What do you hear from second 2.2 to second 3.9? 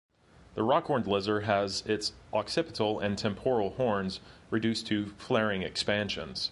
occipital and temporal